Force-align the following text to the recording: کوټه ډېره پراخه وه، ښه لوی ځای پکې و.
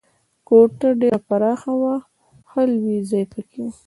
کوټه 0.47 0.89
ډېره 1.01 1.19
پراخه 1.27 1.73
وه، 1.81 1.95
ښه 2.49 2.61
لوی 2.73 2.97
ځای 3.09 3.23
پکې 3.31 3.59
و. 3.69 3.71